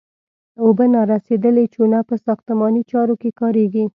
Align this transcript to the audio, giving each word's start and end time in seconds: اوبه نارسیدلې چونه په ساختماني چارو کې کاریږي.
اوبه 0.63 0.85
نارسیدلې 0.95 1.65
چونه 1.73 1.99
په 2.09 2.15
ساختماني 2.25 2.81
چارو 2.91 3.15
کې 3.21 3.29
کاریږي. 3.39 3.85